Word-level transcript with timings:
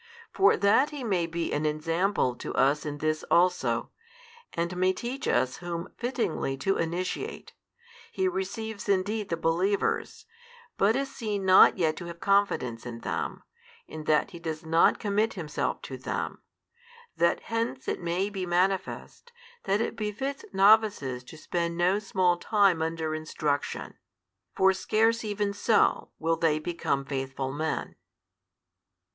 For 0.33 0.57
that 0.57 0.89
He 0.89 1.03
may 1.03 1.27
be 1.27 1.53
an 1.53 1.63
Ensample 1.63 2.33
to 2.37 2.55
us 2.55 2.87
in 2.87 2.97
this 2.97 3.21
also, 3.29 3.91
and 4.51 4.75
may 4.75 4.93
teach 4.93 5.27
us 5.27 5.57
whom 5.57 5.89
fittingly 5.95 6.57
to 6.57 6.75
initiate, 6.77 7.53
He 8.11 8.27
receives 8.27 8.89
indeed 8.89 9.29
the 9.29 9.37
believers, 9.37 10.25
but 10.75 10.95
is 10.95 11.15
seen 11.15 11.45
not 11.45 11.77
yet 11.77 11.95
to 11.97 12.05
have 12.05 12.19
confidence 12.19 12.83
in 12.83 13.01
them, 13.01 13.43
in 13.87 14.05
that 14.05 14.31
He 14.31 14.39
does 14.39 14.65
not 14.65 14.97
commit 14.97 15.35
Himself 15.35 15.83
to 15.83 15.97
them: 15.97 16.41
that 17.15 17.41
hence 17.41 17.87
it 17.87 18.01
may 18.01 18.31
be 18.31 18.47
manifest, 18.47 19.31
that 19.65 19.81
it 19.81 19.95
befits 19.95 20.43
novices 20.51 21.23
to 21.25 21.37
spend 21.37 21.77
no 21.77 21.99
small 21.99 22.37
time 22.37 22.81
under 22.81 23.13
instruction; 23.13 23.93
for 24.55 24.73
scarce 24.73 25.23
even 25.23 25.53
so 25.53 26.09
will 26.17 26.37
they 26.37 26.57
become 26.57 27.05
faithful 27.05 27.51
men. 27.53 27.95